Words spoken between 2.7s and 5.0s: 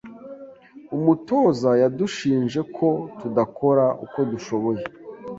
ko tudakora uko dushoboye.